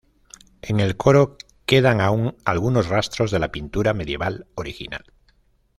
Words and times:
En 0.63 0.79
el 0.79 0.97
coro 0.97 1.37
quedan 1.67 2.01
aún 2.01 2.35
algunos 2.43 2.89
rastros 2.89 3.29
de 3.29 3.37
la 3.37 3.51
pintura 3.51 3.93
medieval 3.93 4.47
original. 4.55 5.03